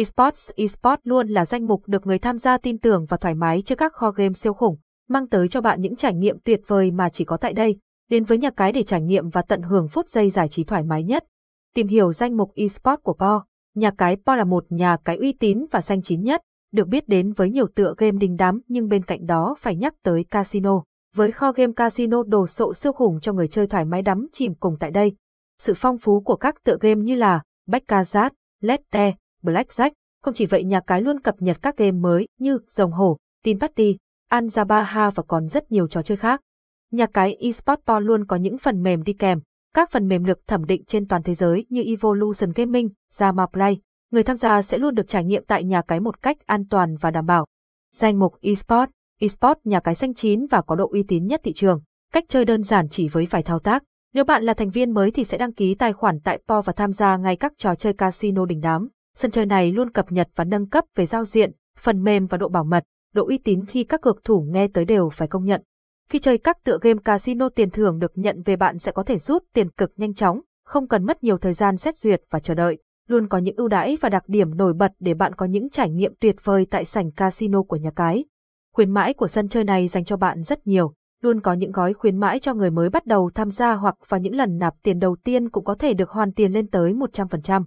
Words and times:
Esports 0.00 0.50
Esports 0.56 1.00
luôn 1.04 1.28
là 1.28 1.44
danh 1.44 1.66
mục 1.66 1.82
được 1.86 2.06
người 2.06 2.18
tham 2.18 2.38
gia 2.38 2.58
tin 2.58 2.78
tưởng 2.78 3.06
và 3.08 3.16
thoải 3.16 3.34
mái 3.34 3.62
trước 3.62 3.74
các 3.78 3.92
kho 3.92 4.10
game 4.10 4.32
siêu 4.32 4.54
khủng, 4.54 4.76
mang 5.08 5.28
tới 5.28 5.48
cho 5.48 5.60
bạn 5.60 5.80
những 5.80 5.96
trải 5.96 6.14
nghiệm 6.14 6.38
tuyệt 6.44 6.60
vời 6.66 6.90
mà 6.90 7.08
chỉ 7.08 7.24
có 7.24 7.36
tại 7.36 7.52
đây. 7.52 7.78
Đến 8.10 8.24
với 8.24 8.38
nhà 8.38 8.50
cái 8.50 8.72
để 8.72 8.82
trải 8.82 9.02
nghiệm 9.02 9.28
và 9.28 9.42
tận 9.42 9.62
hưởng 9.62 9.88
phút 9.88 10.08
giây 10.08 10.30
giải 10.30 10.48
trí 10.48 10.64
thoải 10.64 10.82
mái 10.82 11.04
nhất. 11.04 11.24
Tìm 11.74 11.86
hiểu 11.86 12.12
danh 12.12 12.36
mục 12.36 12.52
Esports 12.54 13.02
của 13.02 13.12
Po. 13.12 13.44
Nhà 13.74 13.90
cái 13.98 14.16
Po 14.26 14.36
là 14.36 14.44
một 14.44 14.64
nhà 14.68 14.96
cái 15.04 15.16
uy 15.16 15.32
tín 15.32 15.66
và 15.70 15.80
danh 15.80 16.02
chín 16.02 16.22
nhất, 16.22 16.42
được 16.72 16.88
biết 16.88 17.08
đến 17.08 17.32
với 17.32 17.50
nhiều 17.50 17.66
tựa 17.74 17.94
game 17.98 18.18
đình 18.18 18.36
đám 18.36 18.60
nhưng 18.68 18.88
bên 18.88 19.04
cạnh 19.04 19.26
đó 19.26 19.54
phải 19.58 19.76
nhắc 19.76 19.94
tới 20.02 20.24
casino. 20.24 20.82
Với 21.16 21.32
kho 21.32 21.52
game 21.52 21.72
casino 21.76 22.22
đồ 22.22 22.46
sộ 22.46 22.74
siêu 22.74 22.92
khủng 22.92 23.20
cho 23.20 23.32
người 23.32 23.48
chơi 23.48 23.66
thoải 23.66 23.84
mái 23.84 24.02
đắm 24.02 24.26
chìm 24.32 24.54
cùng 24.54 24.76
tại 24.80 24.90
đây. 24.90 25.12
Sự 25.58 25.72
phong 25.76 25.98
phú 25.98 26.20
của 26.20 26.36
các 26.36 26.54
tựa 26.64 26.76
game 26.80 27.00
như 27.00 27.14
là 27.14 27.42
Baccarat, 27.66 28.32
Lette, 28.60 29.12
Blackjack. 29.42 29.90
Không 30.22 30.34
chỉ 30.34 30.46
vậy 30.46 30.64
nhà 30.64 30.80
cái 30.80 31.02
luôn 31.02 31.20
cập 31.20 31.34
nhật 31.38 31.62
các 31.62 31.76
game 31.76 31.92
mới 31.92 32.26
như 32.38 32.58
Rồng 32.68 32.92
Hổ, 32.92 33.16
Tin 33.44 33.60
Party, 33.60 33.96
Anzabaha 34.30 35.10
và 35.10 35.22
còn 35.28 35.48
rất 35.48 35.72
nhiều 35.72 35.88
trò 35.88 36.02
chơi 36.02 36.16
khác. 36.16 36.40
Nhà 36.90 37.06
cái 37.06 37.34
eSport 37.34 37.80
Po 37.86 37.98
luôn 37.98 38.24
có 38.26 38.36
những 38.36 38.58
phần 38.58 38.82
mềm 38.82 39.02
đi 39.02 39.12
kèm, 39.12 39.40
các 39.74 39.90
phần 39.90 40.08
mềm 40.08 40.24
được 40.24 40.46
thẩm 40.46 40.64
định 40.64 40.84
trên 40.84 41.06
toàn 41.06 41.22
thế 41.22 41.34
giới 41.34 41.66
như 41.68 41.82
Evolution 41.82 42.52
Gaming, 42.54 42.88
Zama 43.12 43.46
Play. 43.46 43.80
Người 44.10 44.22
tham 44.22 44.36
gia 44.36 44.62
sẽ 44.62 44.78
luôn 44.78 44.94
được 44.94 45.08
trải 45.08 45.24
nghiệm 45.24 45.44
tại 45.46 45.64
nhà 45.64 45.82
cái 45.82 46.00
một 46.00 46.22
cách 46.22 46.36
an 46.46 46.64
toàn 46.70 46.96
và 47.00 47.10
đảm 47.10 47.26
bảo. 47.26 47.46
Danh 47.94 48.18
mục 48.18 48.34
eSport, 48.40 48.90
eSport 49.20 49.58
nhà 49.64 49.80
cái 49.80 49.94
xanh 49.94 50.14
chín 50.14 50.46
và 50.50 50.62
có 50.62 50.74
độ 50.74 50.88
uy 50.88 51.02
tín 51.02 51.26
nhất 51.26 51.40
thị 51.44 51.52
trường. 51.52 51.80
Cách 52.12 52.24
chơi 52.28 52.44
đơn 52.44 52.62
giản 52.62 52.88
chỉ 52.88 53.08
với 53.08 53.26
vài 53.30 53.42
thao 53.42 53.58
tác. 53.58 53.82
Nếu 54.14 54.24
bạn 54.24 54.42
là 54.42 54.54
thành 54.54 54.70
viên 54.70 54.94
mới 54.94 55.10
thì 55.10 55.24
sẽ 55.24 55.38
đăng 55.38 55.52
ký 55.52 55.74
tài 55.74 55.92
khoản 55.92 56.20
tại 56.24 56.38
Po 56.48 56.62
và 56.62 56.72
tham 56.72 56.92
gia 56.92 57.16
ngay 57.16 57.36
các 57.36 57.52
trò 57.56 57.74
chơi 57.74 57.92
casino 57.92 58.46
đỉnh 58.46 58.60
đám. 58.60 58.88
Sân 59.14 59.30
chơi 59.30 59.46
này 59.46 59.72
luôn 59.72 59.90
cập 59.90 60.12
nhật 60.12 60.28
và 60.36 60.44
nâng 60.44 60.66
cấp 60.66 60.84
về 60.94 61.06
giao 61.06 61.24
diện, 61.24 61.52
phần 61.78 62.02
mềm 62.02 62.26
và 62.26 62.38
độ 62.38 62.48
bảo 62.48 62.64
mật, 62.64 62.84
độ 63.14 63.26
uy 63.26 63.38
tín 63.38 63.66
khi 63.66 63.84
các 63.84 64.00
cược 64.00 64.24
thủ 64.24 64.46
nghe 64.48 64.68
tới 64.68 64.84
đều 64.84 65.08
phải 65.08 65.28
công 65.28 65.44
nhận. 65.44 65.62
Khi 66.10 66.18
chơi 66.18 66.38
các 66.38 66.64
tựa 66.64 66.78
game 66.80 67.00
casino 67.04 67.48
tiền 67.48 67.70
thưởng 67.70 67.98
được 67.98 68.12
nhận 68.14 68.42
về 68.42 68.56
bạn 68.56 68.78
sẽ 68.78 68.92
có 68.92 69.02
thể 69.02 69.18
rút 69.18 69.44
tiền 69.52 69.70
cực 69.70 69.92
nhanh 69.96 70.14
chóng, 70.14 70.40
không 70.64 70.88
cần 70.88 71.06
mất 71.06 71.24
nhiều 71.24 71.38
thời 71.38 71.52
gian 71.52 71.76
xét 71.76 71.98
duyệt 71.98 72.22
và 72.30 72.40
chờ 72.40 72.54
đợi. 72.54 72.78
Luôn 73.08 73.28
có 73.28 73.38
những 73.38 73.56
ưu 73.56 73.68
đãi 73.68 73.96
và 74.00 74.08
đặc 74.08 74.24
điểm 74.26 74.56
nổi 74.56 74.72
bật 74.72 74.92
để 75.00 75.14
bạn 75.14 75.34
có 75.34 75.46
những 75.46 75.70
trải 75.70 75.90
nghiệm 75.90 76.14
tuyệt 76.20 76.36
vời 76.44 76.66
tại 76.70 76.84
sảnh 76.84 77.10
casino 77.12 77.62
của 77.62 77.76
nhà 77.76 77.90
cái. 77.96 78.24
Khuyến 78.74 78.90
mãi 78.90 79.14
của 79.14 79.26
sân 79.26 79.48
chơi 79.48 79.64
này 79.64 79.88
dành 79.88 80.04
cho 80.04 80.16
bạn 80.16 80.42
rất 80.42 80.66
nhiều, 80.66 80.94
luôn 81.22 81.40
có 81.40 81.52
những 81.52 81.72
gói 81.72 81.92
khuyến 81.92 82.16
mãi 82.16 82.38
cho 82.40 82.54
người 82.54 82.70
mới 82.70 82.90
bắt 82.90 83.06
đầu 83.06 83.30
tham 83.34 83.50
gia 83.50 83.74
hoặc 83.74 83.94
vào 84.08 84.20
những 84.20 84.34
lần 84.34 84.58
nạp 84.58 84.74
tiền 84.82 84.98
đầu 84.98 85.16
tiên 85.24 85.50
cũng 85.50 85.64
có 85.64 85.74
thể 85.74 85.94
được 85.94 86.10
hoàn 86.10 86.32
tiền 86.32 86.52
lên 86.52 86.68
tới 86.68 86.92
100%. 86.92 87.64